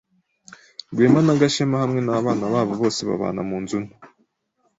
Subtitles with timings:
[0.93, 3.95] Rwema na Gashema hamwe nabana babo bose babana munzu nto